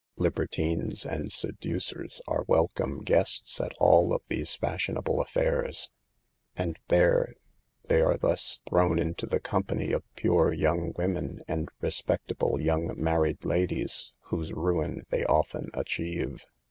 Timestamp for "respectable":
11.81-12.59